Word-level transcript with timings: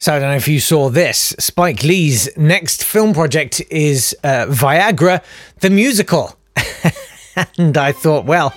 So 0.00 0.14
I 0.14 0.18
don't 0.18 0.30
know 0.30 0.36
if 0.36 0.48
you 0.48 0.60
saw 0.60 0.88
this. 0.88 1.34
Spike 1.38 1.82
Lee's 1.82 2.34
next 2.38 2.84
film 2.84 3.12
project 3.12 3.60
is 3.70 4.16
uh, 4.24 4.46
Viagra, 4.46 5.22
the 5.58 5.68
musical. 5.68 6.34
and 7.58 7.76
I 7.76 7.92
thought, 7.92 8.24
well, 8.24 8.54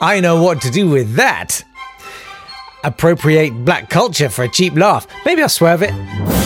I 0.00 0.20
know 0.20 0.40
what 0.40 0.62
to 0.62 0.70
do 0.70 0.88
with 0.88 1.14
that. 1.14 1.64
Appropriate 2.84 3.64
black 3.64 3.90
culture 3.90 4.28
for 4.28 4.44
a 4.44 4.48
cheap 4.48 4.74
laugh. 4.74 5.08
Maybe 5.24 5.42
I'll 5.42 5.48
swerve 5.48 5.82
it. 5.82 6.45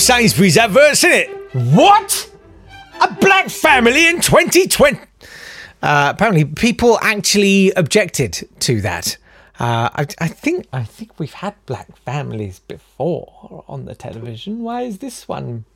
Sainsbury's 0.00 0.56
adverts, 0.56 1.04
isn't 1.04 1.12
it? 1.12 1.54
What? 1.74 2.30
A 3.00 3.12
black 3.20 3.48
family 3.50 4.08
in 4.08 4.20
2020? 4.20 4.98
Uh, 5.82 6.12
apparently, 6.14 6.44
people 6.44 6.98
actually 7.02 7.70
objected 7.72 8.48
to 8.60 8.80
that. 8.80 9.16
Uh, 9.58 9.90
I, 9.94 10.06
I, 10.18 10.28
think 10.28 10.66
I 10.72 10.84
think 10.84 11.18
we've 11.18 11.34
had 11.34 11.54
black 11.66 11.94
families 11.98 12.60
before 12.60 13.64
on 13.68 13.84
the 13.84 13.94
television. 13.94 14.62
Why 14.62 14.82
is 14.82 14.98
this 14.98 15.28
one? 15.28 15.66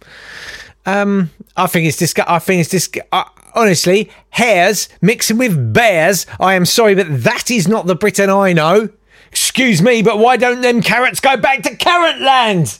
Um, 0.87 1.31
I 1.57 1.67
think 1.67 1.87
it's 1.87 2.01
disgu- 2.01 2.25
I 2.27 2.39
think 2.39 2.61
it's 2.61 2.73
disgu- 2.73 3.07
uh, 3.13 3.25
honestly 3.55 4.11
hares 4.31 4.89
mixing 5.03 5.37
with 5.37 5.75
bears. 5.75 6.27
I 6.41 6.55
am 6.55 6.65
sorry, 6.65 6.95
but 6.95 7.07
that 7.25 7.51
is 7.51 7.69
not 7.69 7.87
the 7.87 7.95
Britain 7.95 8.31
I 8.31 8.55
know. 8.55 8.89
Excuse 9.31 9.83
me, 9.83 10.01
but 10.03 10.19
why 10.19 10.39
don't 10.39 10.63
them 10.63 10.81
carrots 10.81 11.21
go 11.21 11.37
back 11.37 11.63
to 11.65 11.77
carrot 11.77 12.21
land? 12.23 12.79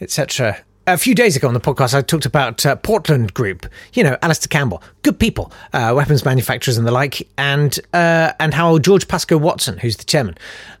Etc. 0.00 0.64
A 0.86 0.96
few 0.96 1.14
days 1.14 1.36
ago 1.36 1.46
on 1.46 1.54
the 1.54 1.60
podcast, 1.60 1.94
I 1.94 2.00
talked 2.00 2.24
about 2.24 2.64
uh, 2.66 2.74
Portland 2.74 3.32
Group. 3.34 3.66
You 3.92 4.02
know, 4.02 4.16
Alastair 4.22 4.48
Campbell, 4.48 4.82
good 5.02 5.20
people, 5.20 5.52
uh, 5.72 5.92
weapons 5.94 6.24
manufacturers 6.24 6.78
and 6.78 6.86
the 6.86 6.90
like, 6.90 7.28
and 7.38 7.78
uh, 7.92 8.32
and 8.40 8.54
how 8.54 8.78
George 8.78 9.06
Pascoe 9.06 9.36
Watson, 9.36 9.78
who's 9.78 9.98
the 9.98 10.04
chairman, 10.04 10.36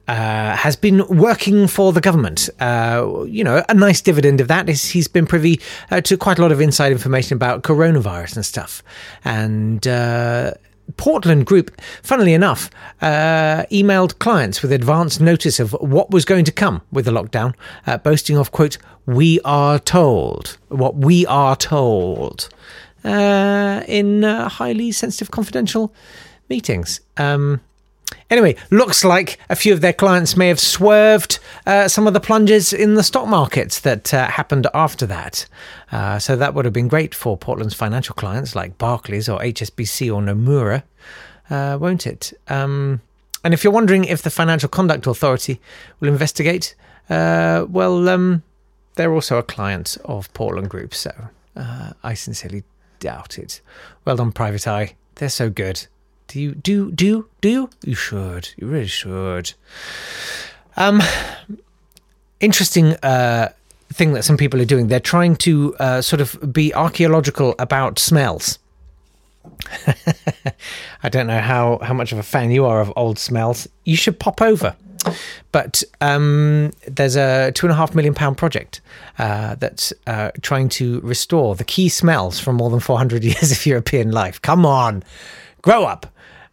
uh, 0.08 0.56
has 0.56 0.74
been 0.74 1.06
working 1.06 1.68
for 1.68 1.92
the 1.92 2.00
government. 2.00 2.48
Uh, 2.58 3.24
you 3.28 3.44
know, 3.44 3.62
a 3.68 3.74
nice 3.74 4.00
dividend 4.00 4.40
of 4.40 4.48
that 4.48 4.68
is 4.68 4.86
he's 4.86 5.06
been 5.06 5.26
privy 5.26 5.60
uh, 5.90 6.00
to 6.00 6.16
quite 6.16 6.38
a 6.38 6.42
lot 6.42 6.50
of 6.50 6.60
inside 6.60 6.92
information 6.92 7.36
about 7.36 7.62
coronavirus 7.62 8.36
and 8.36 8.46
stuff, 8.46 8.82
and. 9.24 9.86
Portland 10.96 11.46
Group, 11.46 11.80
funnily 12.02 12.34
enough, 12.34 12.70
uh, 13.00 13.64
emailed 13.70 14.18
clients 14.18 14.62
with 14.62 14.72
advance 14.72 15.20
notice 15.20 15.60
of 15.60 15.72
what 15.72 16.10
was 16.10 16.24
going 16.24 16.44
to 16.44 16.52
come 16.52 16.82
with 16.90 17.04
the 17.04 17.10
lockdown, 17.10 17.54
uh, 17.86 17.98
boasting 17.98 18.36
of, 18.36 18.50
quote, 18.52 18.78
we 19.06 19.40
are 19.44 19.78
told, 19.78 20.58
what 20.68 20.96
we 20.96 21.26
are 21.26 21.56
told, 21.56 22.48
uh, 23.04 23.82
in 23.88 24.24
uh, 24.24 24.48
highly 24.48 24.92
sensitive, 24.92 25.30
confidential 25.30 25.94
meetings. 26.48 27.00
Um, 27.16 27.60
Anyway, 28.30 28.54
looks 28.70 29.04
like 29.04 29.38
a 29.48 29.56
few 29.56 29.72
of 29.72 29.80
their 29.80 29.92
clients 29.92 30.36
may 30.36 30.46
have 30.46 30.60
swerved 30.60 31.40
uh, 31.66 31.88
some 31.88 32.06
of 32.06 32.14
the 32.14 32.20
plunges 32.20 32.72
in 32.72 32.94
the 32.94 33.02
stock 33.02 33.26
markets 33.26 33.80
that 33.80 34.14
uh, 34.14 34.28
happened 34.28 34.68
after 34.72 35.04
that. 35.04 35.46
Uh, 35.90 36.18
so 36.18 36.36
that 36.36 36.54
would 36.54 36.64
have 36.64 36.72
been 36.72 36.86
great 36.86 37.12
for 37.12 37.36
Portland's 37.36 37.74
financial 37.74 38.14
clients 38.14 38.54
like 38.54 38.78
Barclays 38.78 39.28
or 39.28 39.40
HSBC 39.40 40.14
or 40.14 40.22
Nomura, 40.22 40.84
uh, 41.50 41.76
won't 41.80 42.06
it? 42.06 42.32
Um, 42.46 43.00
and 43.42 43.52
if 43.52 43.64
you're 43.64 43.72
wondering 43.72 44.04
if 44.04 44.22
the 44.22 44.30
Financial 44.30 44.68
Conduct 44.68 45.08
Authority 45.08 45.60
will 45.98 46.08
investigate, 46.08 46.76
uh, 47.08 47.66
well, 47.68 48.08
um, 48.08 48.44
they're 48.94 49.12
also 49.12 49.38
a 49.38 49.42
client 49.42 49.96
of 50.04 50.32
Portland 50.34 50.70
Group, 50.70 50.94
so 50.94 51.10
uh, 51.56 51.92
I 52.04 52.14
sincerely 52.14 52.62
doubt 53.00 53.38
it. 53.38 53.60
Well 54.04 54.16
done, 54.16 54.30
Private 54.30 54.68
Eye. 54.68 54.94
They're 55.16 55.28
so 55.30 55.50
good. 55.50 55.86
Do 56.30 56.40
you 56.40 56.54
do 56.54 56.92
do 56.92 57.26
do 57.40 57.48
you? 57.48 57.70
You 57.84 57.96
should. 57.96 58.50
You 58.56 58.68
really 58.68 58.86
should. 58.86 59.52
Um, 60.76 61.02
interesting 62.38 62.94
uh, 63.02 63.48
thing 63.92 64.12
that 64.12 64.22
some 64.22 64.36
people 64.36 64.60
are 64.60 64.64
doing. 64.64 64.86
They're 64.86 65.00
trying 65.00 65.34
to 65.36 65.74
uh, 65.80 66.02
sort 66.02 66.20
of 66.20 66.52
be 66.52 66.72
archaeological 66.72 67.56
about 67.58 67.98
smells. 67.98 68.60
I 71.02 71.08
don't 71.08 71.26
know 71.26 71.40
how 71.40 71.80
how 71.82 71.94
much 71.94 72.12
of 72.12 72.18
a 72.18 72.22
fan 72.22 72.52
you 72.52 72.64
are 72.64 72.80
of 72.80 72.92
old 72.94 73.18
smells. 73.18 73.68
You 73.84 73.96
should 73.96 74.20
pop 74.20 74.40
over. 74.40 74.76
But 75.50 75.82
um, 76.00 76.70
there's 76.86 77.16
a 77.16 77.50
two 77.52 77.66
and 77.66 77.72
a 77.72 77.76
half 77.76 77.92
million 77.92 78.14
pound 78.14 78.36
project 78.36 78.82
uh, 79.18 79.56
that's 79.56 79.92
uh, 80.06 80.30
trying 80.42 80.68
to 80.68 81.00
restore 81.00 81.56
the 81.56 81.64
key 81.64 81.88
smells 81.88 82.38
from 82.38 82.56
more 82.56 82.70
than 82.70 82.78
400 82.78 83.24
years 83.32 83.50
of 83.50 83.66
European 83.66 84.12
life. 84.12 84.40
Come 84.42 84.64
on, 84.64 85.02
grow 85.62 85.84
up. 85.84 86.06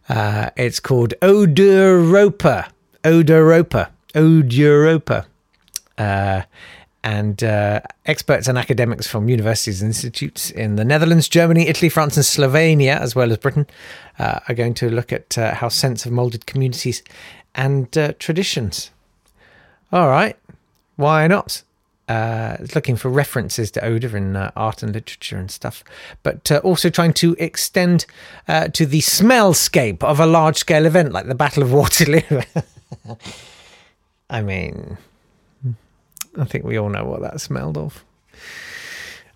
Uh, 0.08 0.50
it's 0.56 0.80
called 0.80 1.14
Odeuropa. 1.20 2.70
Odeuropa. 3.04 3.90
Odeuropa. 4.14 5.26
Uh, 5.96 6.42
and 7.04 7.44
uh, 7.44 7.80
experts 8.06 8.48
and 8.48 8.58
academics 8.58 9.06
from 9.06 9.28
universities 9.28 9.80
and 9.80 9.90
institutes 9.90 10.50
in 10.50 10.76
the 10.76 10.84
Netherlands, 10.84 11.28
Germany, 11.28 11.68
Italy, 11.68 11.88
France, 11.88 12.16
and 12.16 12.24
Slovenia, 12.24 12.98
as 12.98 13.14
well 13.14 13.30
as 13.30 13.38
Britain, 13.38 13.66
uh, 14.18 14.40
are 14.48 14.54
going 14.54 14.74
to 14.74 14.90
look 14.90 15.12
at 15.12 15.38
uh, 15.38 15.54
how 15.54 15.68
scents 15.68 16.04
have 16.04 16.12
moulded 16.12 16.46
communities 16.46 17.02
and 17.54 17.96
uh, 17.96 18.12
traditions. 18.18 18.90
All 19.92 20.08
right, 20.08 20.36
why 20.96 21.26
not? 21.28 21.62
Uh, 22.08 22.56
looking 22.74 22.96
for 22.96 23.10
references 23.10 23.70
to 23.72 23.84
odor 23.84 24.16
in 24.16 24.34
uh, 24.34 24.50
art 24.56 24.82
and 24.82 24.94
literature 24.94 25.36
and 25.36 25.50
stuff, 25.50 25.84
but 26.22 26.50
uh, 26.50 26.58
also 26.64 26.88
trying 26.88 27.12
to 27.12 27.36
extend 27.38 28.06
uh, 28.48 28.68
to 28.68 28.86
the 28.86 29.00
smellscape 29.00 30.02
of 30.02 30.18
a 30.18 30.26
large 30.26 30.56
scale 30.56 30.86
event 30.86 31.12
like 31.12 31.26
the 31.26 31.34
Battle 31.34 31.62
of 31.62 31.72
Waterloo. 31.72 32.42
I 34.30 34.42
mean, 34.42 34.96
I 36.38 36.44
think 36.44 36.64
we 36.64 36.78
all 36.78 36.88
know 36.88 37.04
what 37.04 37.20
that 37.20 37.40
smelled 37.40 37.76
of. 37.76 38.04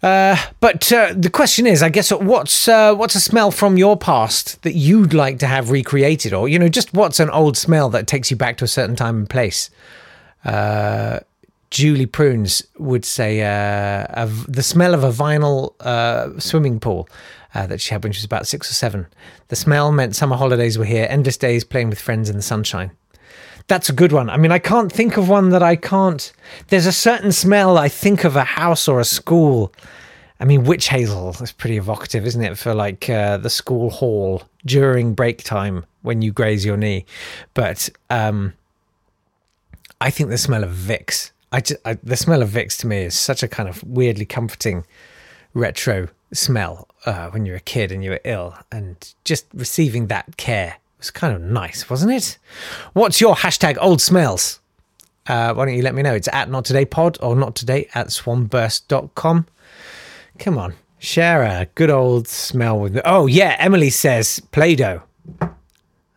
Uh, 0.02 0.36
but 0.60 0.90
uh, 0.92 1.14
the 1.16 1.30
question 1.30 1.66
is, 1.66 1.82
I 1.82 1.88
guess, 1.88 2.10
what's 2.10 2.66
what's 2.66 3.14
a 3.14 3.20
smell 3.20 3.52
from 3.52 3.76
your 3.76 3.96
past 3.96 4.60
that 4.62 4.74
you'd 4.74 5.14
like 5.14 5.38
to 5.38 5.46
have 5.46 5.70
recreated, 5.70 6.32
or 6.32 6.48
you 6.48 6.58
know, 6.58 6.68
just 6.68 6.92
what's 6.92 7.20
an 7.20 7.30
old 7.30 7.56
smell 7.56 7.88
that 7.90 8.06
takes 8.08 8.30
you 8.30 8.36
back 8.36 8.56
to 8.56 8.64
a 8.64 8.68
certain 8.68 8.96
time 8.96 9.18
and 9.18 9.30
place? 9.30 9.70
Julie 11.72 12.04
Prunes 12.04 12.62
would 12.76 13.02
say 13.02 13.40
uh, 13.40 14.26
the 14.46 14.62
smell 14.62 14.92
of 14.92 15.04
a 15.04 15.10
vinyl 15.10 15.72
uh, 15.80 16.38
swimming 16.38 16.78
pool 16.78 17.08
uh, 17.54 17.66
that 17.66 17.80
she 17.80 17.94
had 17.94 18.04
when 18.04 18.12
she 18.12 18.18
was 18.18 18.26
about 18.26 18.46
six 18.46 18.70
or 18.70 18.74
seven. 18.74 19.06
The 19.48 19.56
smell 19.56 19.90
meant 19.90 20.14
summer 20.14 20.36
holidays 20.36 20.76
were 20.76 20.84
here, 20.84 21.06
endless 21.08 21.38
days 21.38 21.64
playing 21.64 21.88
with 21.88 21.98
friends 21.98 22.28
in 22.28 22.36
the 22.36 22.42
sunshine. 22.42 22.90
That's 23.68 23.88
a 23.88 23.94
good 23.94 24.12
one. 24.12 24.28
I 24.28 24.36
mean, 24.36 24.52
I 24.52 24.58
can't 24.58 24.92
think 24.92 25.16
of 25.16 25.30
one 25.30 25.48
that 25.48 25.62
I 25.62 25.76
can't. 25.76 26.30
There's 26.68 26.84
a 26.84 26.92
certain 26.92 27.32
smell 27.32 27.78
I 27.78 27.88
think 27.88 28.24
of 28.24 28.36
a 28.36 28.44
house 28.44 28.86
or 28.86 29.00
a 29.00 29.04
school, 29.04 29.72
I 30.38 30.44
mean, 30.44 30.64
witch 30.64 30.88
hazel 30.88 31.30
is 31.40 31.52
pretty 31.52 31.78
evocative, 31.78 32.26
isn't 32.26 32.42
it, 32.42 32.58
for 32.58 32.74
like 32.74 33.08
uh, 33.08 33.38
the 33.38 33.48
school 33.48 33.88
hall 33.88 34.42
during 34.66 35.14
break 35.14 35.42
time 35.42 35.86
when 36.02 36.20
you 36.20 36.32
graze 36.32 36.66
your 36.66 36.76
knee. 36.76 37.06
But 37.54 37.88
um, 38.10 38.52
I 40.02 40.10
think 40.10 40.28
the 40.28 40.36
smell 40.36 40.64
of 40.64 40.70
Vicks, 40.70 41.30
I, 41.52 41.60
just, 41.60 41.80
I 41.84 41.94
the 42.02 42.16
smell 42.16 42.42
of 42.42 42.48
Vicks 42.48 42.78
to 42.78 42.86
me 42.86 43.02
is 43.02 43.14
such 43.14 43.42
a 43.42 43.48
kind 43.48 43.68
of 43.68 43.84
weirdly 43.84 44.24
comforting 44.24 44.84
retro 45.54 46.08
smell 46.32 46.88
uh, 47.04 47.28
when 47.30 47.44
you're 47.44 47.56
a 47.56 47.60
kid 47.60 47.92
and 47.92 48.02
you 48.02 48.10
were 48.10 48.20
ill, 48.24 48.56
and 48.70 49.14
just 49.24 49.46
receiving 49.52 50.06
that 50.06 50.36
care 50.36 50.76
was 50.98 51.10
kind 51.10 51.34
of 51.34 51.42
nice, 51.42 51.90
wasn't 51.90 52.12
it? 52.12 52.38
What's 52.94 53.20
your 53.20 53.34
hashtag 53.34 53.76
old 53.80 54.00
smells? 54.00 54.60
Uh, 55.26 55.52
why 55.54 55.66
don't 55.66 55.74
you 55.74 55.82
let 55.82 55.94
me 55.94 56.02
know? 56.02 56.14
It's 56.14 56.28
at 56.32 56.50
not 56.50 56.64
today 56.64 56.84
pod 56.84 57.18
or 57.20 57.36
not 57.36 57.54
today 57.54 57.88
at 57.94 58.08
swanburst.com. 58.08 59.46
Come 60.38 60.58
on, 60.58 60.74
share 60.98 61.42
a 61.42 61.66
good 61.74 61.90
old 61.90 62.28
smell 62.28 62.80
with 62.80 62.94
me. 62.94 63.02
Oh, 63.04 63.26
yeah, 63.26 63.56
Emily 63.58 63.90
says 63.90 64.40
Play 64.50 64.74
Doh. 64.74 65.02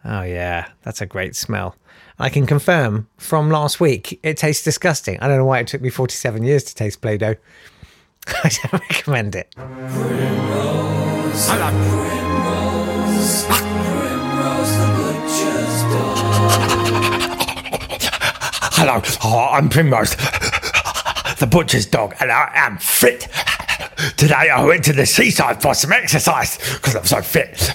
Oh, 0.08 0.22
yeah, 0.22 0.70
that's 0.84 1.02
a 1.02 1.08
great 1.08 1.36
smell. 1.36 1.76
I 2.20 2.30
can 2.30 2.46
confirm 2.46 3.08
from 3.18 3.50
last 3.50 3.80
week 3.80 4.20
it 4.22 4.38
tastes 4.38 4.64
disgusting. 4.64 5.20
I 5.20 5.28
don't 5.28 5.38
know 5.38 5.46
why 5.46 5.60
it 5.60 5.68
took 5.68 5.82
me 5.82 5.90
47 5.90 6.44
years 6.44 6.64
to 6.66 6.76
taste 6.76 7.02
Play 7.02 7.18
Doh. 7.18 7.34
I 8.28 8.50
don't 8.50 8.74
recommend 8.74 9.36
it. 9.36 9.52
Hello, 18.78 19.02
oh, 19.24 19.50
I'm 19.52 19.70
Primrose, 19.70 20.16
the 21.40 21.48
butcher's 21.50 21.88
dog, 21.88 22.14
and 22.20 22.32
I 22.32 22.52
am 22.54 22.78
fit. 22.78 23.28
Today 24.18 24.50
I 24.54 24.64
went 24.64 24.84
to 24.86 24.94
the 24.94 25.06
seaside 25.08 25.62
for 25.62 25.74
some 25.74 25.92
exercise 25.92 26.58
because 26.76 26.96
I'm 26.96 27.06
so 27.06 27.22
fit. 27.22 27.72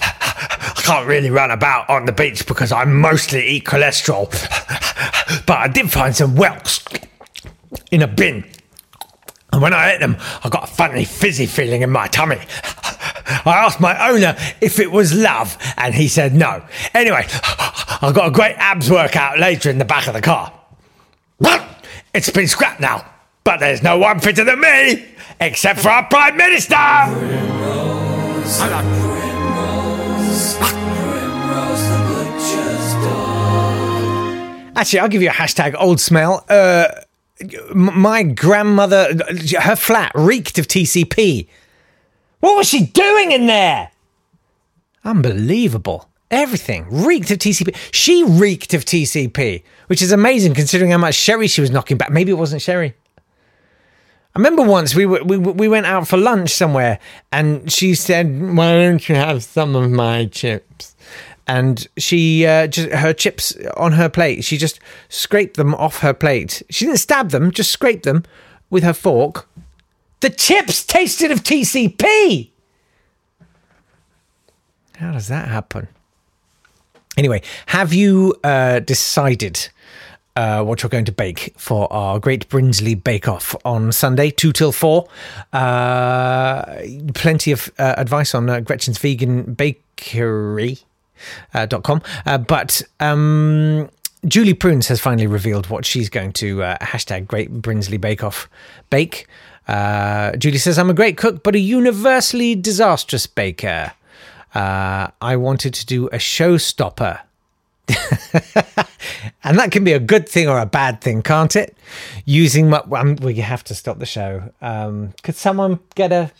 I 0.81 0.83
can't 0.83 1.07
really 1.07 1.29
run 1.29 1.51
about 1.51 1.87
on 1.91 2.05
the 2.07 2.11
beach 2.11 2.47
because 2.47 2.71
I 2.71 2.85
mostly 2.85 3.47
eat 3.47 3.65
cholesterol. 3.65 4.31
But 5.45 5.59
I 5.59 5.67
did 5.69 5.89
find 5.89 6.13
some 6.13 6.35
whelks 6.35 6.83
in 7.89 8.01
a 8.01 8.07
bin. 8.07 8.43
And 9.53 9.61
when 9.61 9.73
I 9.73 9.93
ate 9.93 10.01
them, 10.01 10.17
I 10.43 10.49
got 10.49 10.63
a 10.65 10.67
funny 10.67 11.05
fizzy 11.05 11.45
feeling 11.45 11.83
in 11.83 11.89
my 11.89 12.07
tummy. 12.07 12.35
I 12.65 13.63
asked 13.65 13.79
my 13.79 14.09
owner 14.09 14.35
if 14.59 14.79
it 14.79 14.91
was 14.91 15.15
love, 15.15 15.57
and 15.77 15.95
he 15.95 16.09
said 16.09 16.33
no. 16.33 16.63
Anyway, 16.93 17.25
I 18.01 18.11
got 18.13 18.27
a 18.27 18.31
great 18.31 18.55
abs 18.57 18.89
workout 18.89 19.39
later 19.39 19.69
in 19.69 19.77
the 19.77 19.85
back 19.85 20.07
of 20.07 20.13
the 20.13 20.21
car. 20.21 20.51
It's 22.13 22.29
been 22.29 22.47
scrapped 22.47 22.81
now, 22.81 23.05
but 23.43 23.61
there's 23.61 23.81
no 23.83 23.99
one 23.99 24.19
fitter 24.19 24.43
than 24.43 24.59
me, 24.59 25.05
except 25.39 25.79
for 25.79 25.89
our 25.89 26.05
Prime 26.07 26.35
Minister! 26.35 26.75
Actually, 34.81 34.99
I'll 35.01 35.09
give 35.09 35.21
you 35.21 35.29
a 35.29 35.33
hashtag 35.33 35.75
old 35.77 35.99
smell. 35.99 36.43
Uh, 36.49 36.87
my 37.75 38.23
grandmother, 38.23 39.13
her 39.59 39.75
flat 39.75 40.11
reeked 40.15 40.57
of 40.57 40.67
TCP. 40.67 41.47
What 42.39 42.57
was 42.57 42.67
she 42.67 42.87
doing 42.87 43.31
in 43.31 43.45
there? 43.45 43.91
Unbelievable. 45.03 46.09
Everything 46.31 46.87
reeked 46.89 47.29
of 47.29 47.37
TCP. 47.37 47.75
She 47.91 48.23
reeked 48.23 48.73
of 48.73 48.83
TCP, 48.83 49.61
which 49.85 50.01
is 50.01 50.11
amazing 50.11 50.55
considering 50.55 50.89
how 50.89 50.97
much 50.97 51.13
sherry 51.13 51.45
she 51.45 51.61
was 51.61 51.69
knocking 51.69 51.97
back. 51.97 52.09
Maybe 52.09 52.31
it 52.31 52.39
wasn't 52.39 52.63
sherry. 52.63 52.95
I 54.33 54.39
remember 54.39 54.63
once 54.63 54.95
we 54.95 55.05
were, 55.05 55.23
we 55.23 55.37
we 55.37 55.67
went 55.67 55.85
out 55.85 56.07
for 56.07 56.17
lunch 56.17 56.49
somewhere, 56.49 56.97
and 57.31 57.71
she 57.71 57.93
said, 57.93 58.55
"Why 58.57 58.81
don't 58.81 59.07
you 59.07 59.13
have 59.13 59.43
some 59.43 59.75
of 59.75 59.91
my 59.91 60.25
chips?" 60.25 60.90
And 61.47 61.87
she 61.97 62.45
uh, 62.45 62.67
just 62.67 62.89
her 62.89 63.13
chips 63.13 63.55
on 63.75 63.93
her 63.93 64.09
plate. 64.09 64.43
She 64.43 64.57
just 64.57 64.79
scraped 65.09 65.57
them 65.57 65.73
off 65.75 65.99
her 65.99 66.13
plate. 66.13 66.61
She 66.69 66.85
didn't 66.85 66.99
stab 66.99 67.31
them, 67.31 67.51
just 67.51 67.71
scraped 67.71 68.03
them 68.03 68.23
with 68.69 68.83
her 68.83 68.93
fork. 68.93 69.47
The 70.21 70.29
chips 70.29 70.85
tasted 70.85 71.31
of 71.31 71.43
TCP. 71.43 72.51
How 74.97 75.11
does 75.11 75.27
that 75.29 75.47
happen? 75.47 75.87
Anyway, 77.17 77.41
have 77.65 77.91
you 77.91 78.35
uh, 78.43 78.79
decided 78.79 79.69
uh, 80.35 80.63
what 80.63 80.81
you're 80.81 80.89
going 80.89 81.05
to 81.05 81.11
bake 81.11 81.53
for 81.57 81.91
our 81.91 82.19
Great 82.19 82.47
Brinsley 82.49 82.93
Bake 82.95 83.27
Off 83.27 83.55
on 83.65 83.91
Sunday, 83.91 84.29
2 84.29 84.53
till 84.53 84.71
4? 84.71 85.07
Uh, 85.51 86.81
plenty 87.15 87.51
of 87.51 87.71
uh, 87.79 87.95
advice 87.97 88.33
on 88.35 88.49
uh, 88.49 88.59
Gretchen's 88.59 88.97
Vegan 88.99 89.53
Bakery. 89.53 90.79
Uh, 91.53 91.65
dot 91.65 91.83
com, 91.83 92.01
uh, 92.25 92.37
but 92.37 92.81
um, 92.99 93.89
Julie 94.25 94.53
Prunes 94.53 94.87
has 94.87 94.99
finally 94.99 95.27
revealed 95.27 95.69
what 95.69 95.85
she's 95.85 96.09
going 96.09 96.33
to 96.33 96.63
uh, 96.63 96.77
hashtag 96.77 97.27
Great 97.27 97.51
Brinsley 97.61 97.99
Bake 97.99 98.23
Off 98.23 98.49
bake. 98.89 99.27
Julie 99.67 100.57
says, 100.57 100.77
I'm 100.77 100.89
a 100.89 100.93
great 100.93 101.17
cook, 101.17 101.43
but 101.43 101.55
a 101.55 101.59
universally 101.59 102.55
disastrous 102.55 103.25
baker. 103.25 103.93
I 104.53 105.35
wanted 105.37 105.73
to 105.75 105.85
do 105.85 106.07
a 106.07 106.17
showstopper. 106.17 107.21
and 109.43 109.57
that 109.59 109.71
can 109.71 109.83
be 109.83 109.93
a 109.93 109.99
good 109.99 110.27
thing 110.27 110.47
or 110.47 110.59
a 110.59 110.65
bad 110.65 111.01
thing, 111.01 111.21
can't 111.21 111.55
it? 111.55 111.75
Using 112.25 112.69
my. 112.69 112.79
Um, 112.91 113.15
well, 113.17 113.31
you 113.31 113.41
have 113.41 113.63
to 113.65 113.75
stop 113.75 113.99
the 113.99 114.05
show. 114.05 114.51
Um, 114.61 115.13
could 115.23 115.35
someone 115.35 115.79
get 115.95 116.11
a 116.11 116.31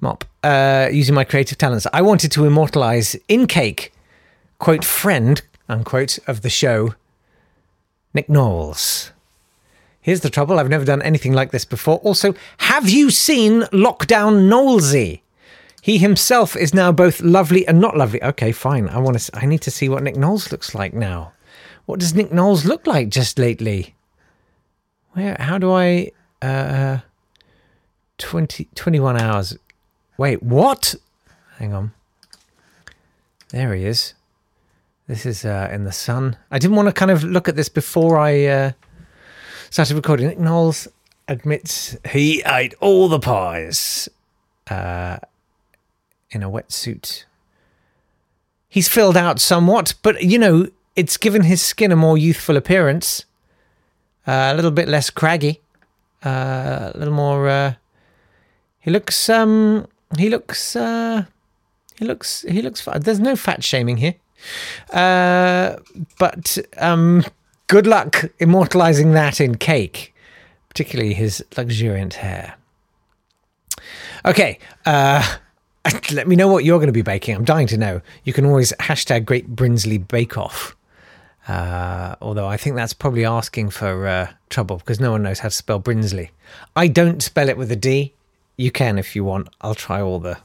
mop? 0.00 0.24
Uh, 0.42 0.88
using 0.92 1.14
my 1.14 1.24
creative 1.24 1.58
talents. 1.58 1.86
I 1.92 2.02
wanted 2.02 2.32
to 2.32 2.44
immortalize 2.44 3.16
in 3.28 3.46
cake, 3.46 3.92
quote, 4.58 4.84
friend, 4.84 5.42
unquote, 5.68 6.18
of 6.26 6.42
the 6.42 6.50
show, 6.50 6.94
Nick 8.14 8.28
Knowles. 8.28 9.12
Here's 10.00 10.20
the 10.20 10.30
trouble 10.30 10.58
I've 10.58 10.68
never 10.70 10.84
done 10.84 11.02
anything 11.02 11.32
like 11.32 11.50
this 11.50 11.64
before. 11.64 11.98
Also, 11.98 12.34
have 12.58 12.88
you 12.88 13.10
seen 13.10 13.62
Lockdown 13.72 14.48
Knowlesy? 14.48 15.20
He 15.82 15.98
himself 15.98 16.56
is 16.56 16.74
now 16.74 16.92
both 16.92 17.20
lovely 17.20 17.66
and 17.66 17.80
not 17.80 17.96
lovely. 17.96 18.22
Okay, 18.22 18.52
fine. 18.52 18.88
I 18.88 18.98
want 18.98 19.18
to. 19.18 19.36
I 19.36 19.46
need 19.46 19.60
to 19.62 19.70
see 19.70 19.88
what 19.88 20.02
Nick 20.02 20.16
Knowles 20.16 20.50
looks 20.50 20.74
like 20.74 20.92
now. 20.92 21.32
What 21.86 22.00
does 22.00 22.14
Nick 22.14 22.32
Knowles 22.32 22.64
look 22.64 22.86
like 22.86 23.08
just 23.08 23.38
lately? 23.38 23.94
Where? 25.12 25.36
How 25.38 25.58
do 25.58 25.72
I? 25.72 26.10
Uh, 26.42 26.98
20, 28.18 28.68
21 28.74 29.20
hours. 29.20 29.56
Wait, 30.16 30.42
what? 30.42 30.94
Hang 31.58 31.72
on. 31.72 31.92
There 33.50 33.74
he 33.74 33.84
is. 33.84 34.14
This 35.08 35.26
is 35.26 35.44
uh, 35.44 35.68
in 35.72 35.84
the 35.84 35.92
sun. 35.92 36.36
I 36.50 36.58
didn't 36.58 36.76
want 36.76 36.88
to 36.88 36.92
kind 36.92 37.10
of 37.10 37.24
look 37.24 37.48
at 37.48 37.56
this 37.56 37.68
before 37.68 38.18
I 38.18 38.44
uh, 38.44 38.72
started 39.70 39.96
recording. 39.96 40.28
Nick 40.28 40.38
Knowles 40.38 40.86
admits 41.26 41.96
he 42.10 42.42
ate 42.46 42.74
all 42.80 43.08
the 43.08 43.18
pies. 43.18 44.08
Uh, 44.70 45.16
in 46.30 46.42
a 46.42 46.50
wetsuit. 46.50 47.24
He's 48.68 48.88
filled 48.88 49.16
out 49.16 49.40
somewhat, 49.40 49.94
but 50.02 50.22
you 50.22 50.38
know, 50.38 50.68
it's 50.94 51.16
given 51.16 51.42
his 51.42 51.62
skin 51.62 51.92
a 51.92 51.96
more 51.96 52.18
youthful 52.18 52.56
appearance. 52.56 53.24
Uh, 54.26 54.50
a 54.52 54.54
little 54.54 54.70
bit 54.70 54.88
less 54.88 55.08
craggy. 55.08 55.60
Uh, 56.24 56.92
a 56.94 56.98
little 56.98 57.14
more. 57.14 57.48
Uh, 57.48 57.74
he 58.80 58.90
looks. 58.90 59.28
Um. 59.28 59.86
He 60.18 60.28
looks. 60.28 60.76
Uh, 60.76 61.24
he 61.98 62.04
looks. 62.04 62.42
He 62.42 62.60
looks. 62.60 62.86
There's 63.00 63.20
no 63.20 63.36
fat 63.36 63.64
shaming 63.64 63.98
here. 63.98 64.16
Uh, 64.92 65.76
but 66.18 66.58
um, 66.78 67.24
good 67.66 67.86
luck 67.86 68.24
immortalizing 68.38 69.12
that 69.12 69.40
in 69.40 69.56
cake, 69.56 70.14
particularly 70.68 71.14
his 71.14 71.44
luxuriant 71.56 72.14
hair. 72.14 72.54
Okay. 74.24 74.58
Uh, 74.84 75.36
let 76.12 76.28
me 76.28 76.36
know 76.36 76.48
what 76.48 76.64
you're 76.64 76.78
going 76.78 76.88
to 76.88 76.92
be 76.92 77.02
baking. 77.02 77.34
I'm 77.34 77.44
dying 77.44 77.66
to 77.68 77.76
know. 77.76 78.00
You 78.24 78.32
can 78.32 78.44
always 78.44 78.72
hashtag 78.80 79.24
Great 79.24 79.54
Brinsley 79.54 79.98
Bake 79.98 80.36
Off. 80.36 80.76
Uh, 81.46 82.14
although 82.20 82.46
I 82.46 82.58
think 82.58 82.76
that's 82.76 82.92
probably 82.92 83.24
asking 83.24 83.70
for 83.70 84.06
uh, 84.06 84.32
trouble 84.50 84.76
because 84.76 85.00
no 85.00 85.12
one 85.12 85.22
knows 85.22 85.38
how 85.38 85.48
to 85.48 85.54
spell 85.54 85.80
Brinsley. 85.80 86.28
I 86.76 86.88
don't 86.88 87.22
spell 87.22 87.48
it 87.48 87.56
with 87.56 87.72
a 87.72 87.76
D. 87.76 88.12
You 88.56 88.70
can 88.70 88.98
if 88.98 89.16
you 89.16 89.24
want. 89.24 89.48
I'll 89.62 89.74
try 89.74 90.00
all 90.00 90.18
the 90.18 90.38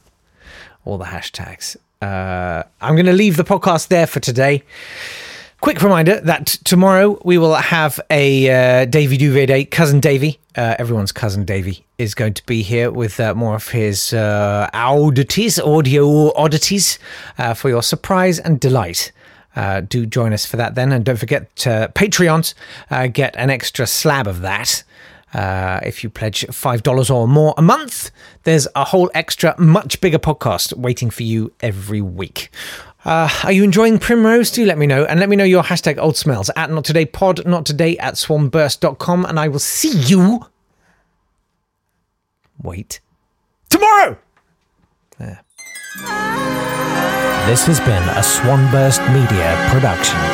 all 0.84 0.96
the 0.96 1.06
hashtags. 1.06 1.76
Uh, 2.04 2.62
I'm 2.82 2.96
going 2.96 3.06
to 3.06 3.14
leave 3.14 3.38
the 3.38 3.44
podcast 3.44 3.88
there 3.88 4.06
for 4.06 4.20
today. 4.20 4.62
Quick 5.62 5.80
reminder 5.80 6.20
that 6.20 6.46
tomorrow 6.62 7.18
we 7.24 7.38
will 7.38 7.54
have 7.54 7.98
a 8.10 8.82
uh, 8.82 8.84
Davy 8.84 9.16
Duvet 9.16 9.46
Day. 9.46 9.64
Cousin 9.64 10.00
Davy, 10.00 10.38
uh, 10.54 10.76
everyone's 10.78 11.12
cousin 11.12 11.46
Davy, 11.46 11.86
is 11.96 12.14
going 12.14 12.34
to 12.34 12.44
be 12.44 12.60
here 12.60 12.90
with 12.90 13.18
uh, 13.18 13.34
more 13.34 13.54
of 13.54 13.68
his 13.68 14.12
uh, 14.12 14.68
oddities, 14.74 15.58
audio 15.58 16.30
oddities, 16.36 16.98
uh, 17.38 17.54
for 17.54 17.70
your 17.70 17.82
surprise 17.82 18.38
and 18.38 18.60
delight. 18.60 19.10
Uh, 19.56 19.80
do 19.80 20.04
join 20.04 20.34
us 20.34 20.44
for 20.44 20.58
that 20.58 20.74
then. 20.74 20.92
And 20.92 21.06
don't 21.06 21.18
forget, 21.18 21.66
uh, 21.66 21.88
Patreons 21.94 22.52
get 23.14 23.34
an 23.36 23.48
extra 23.48 23.86
slab 23.86 24.26
of 24.26 24.42
that. 24.42 24.84
Uh, 25.34 25.80
if 25.82 26.04
you 26.04 26.10
pledge 26.10 26.46
$5 26.46 27.14
or 27.14 27.26
more 27.26 27.54
a 27.56 27.62
month, 27.62 28.10
there's 28.44 28.68
a 28.76 28.84
whole 28.84 29.10
extra, 29.14 29.54
much 29.60 30.00
bigger 30.00 30.18
podcast 30.18 30.74
waiting 30.74 31.10
for 31.10 31.24
you 31.24 31.52
every 31.60 32.00
week. 32.00 32.50
Uh, 33.04 33.28
are 33.42 33.52
you 33.52 33.64
enjoying 33.64 33.98
Primrose? 33.98 34.50
Do 34.50 34.64
let 34.64 34.78
me 34.78 34.86
know. 34.86 35.04
And 35.04 35.20
let 35.20 35.28
me 35.28 35.36
know 35.36 35.44
your 35.44 35.62
hashtag 35.62 35.98
old 35.98 36.16
smells 36.16 36.50
at 36.56 36.70
not 36.70 36.84
today 36.84 37.04
pod, 37.04 37.46
not 37.46 37.66
today 37.66 37.98
at 37.98 38.14
swanburst.com. 38.14 39.26
And 39.26 39.38
I 39.38 39.48
will 39.48 39.58
see 39.58 39.92
you. 39.92 40.46
Wait. 42.62 43.00
Tomorrow! 43.68 44.16
There. 45.18 45.42
This 47.46 47.66
has 47.66 47.78
been 47.80 48.02
a 48.16 48.22
Swanburst 48.22 49.00
Media 49.12 49.68
production. 49.70 50.33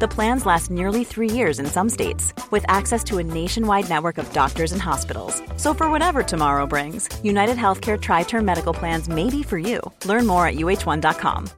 The 0.00 0.08
plans 0.08 0.44
last 0.44 0.72
nearly 0.72 1.04
three 1.04 1.30
years 1.30 1.60
in 1.60 1.66
some 1.66 1.88
states, 1.88 2.32
with 2.50 2.64
access 2.66 3.04
to 3.04 3.18
a 3.18 3.22
nationwide 3.22 3.88
network 3.88 4.18
of 4.18 4.32
doctors 4.32 4.72
and 4.72 4.82
hospitals. 4.82 5.40
So, 5.56 5.72
for 5.72 5.88
whatever 5.88 6.24
tomorrow 6.24 6.66
brings, 6.66 7.08
United 7.22 7.56
Healthcare 7.56 8.00
Tri 8.00 8.24
Term 8.24 8.44
Medical 8.44 8.74
Plans 8.74 9.08
may 9.08 9.30
be 9.30 9.44
for 9.44 9.58
you. 9.58 9.80
Learn 10.04 10.26
more 10.26 10.48
at 10.48 10.56
uh1.com. 10.56 11.48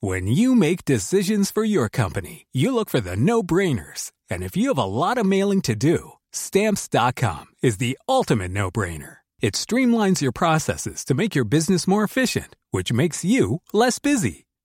When 0.00 0.26
you 0.26 0.56
make 0.56 0.84
decisions 0.84 1.52
for 1.52 1.64
your 1.64 1.88
company, 1.88 2.46
you 2.52 2.74
look 2.74 2.90
for 2.90 3.00
the 3.00 3.16
no 3.16 3.42
brainers. 3.42 4.10
And 4.28 4.42
if 4.42 4.56
you 4.56 4.68
have 4.68 4.84
a 4.84 4.84
lot 4.84 5.16
of 5.16 5.24
mailing 5.24 5.62
to 5.62 5.76
do, 5.76 6.12
stamps.com 6.32 7.46
is 7.62 7.76
the 7.76 7.96
ultimate 8.08 8.50
no 8.50 8.70
brainer. 8.72 9.18
It 9.40 9.54
streamlines 9.54 10.20
your 10.20 10.32
processes 10.32 11.04
to 11.04 11.14
make 11.14 11.34
your 11.36 11.44
business 11.44 11.86
more 11.86 12.02
efficient, 12.02 12.56
which 12.72 12.92
makes 12.92 13.24
you 13.24 13.60
less 13.72 13.98
busy. 13.98 14.43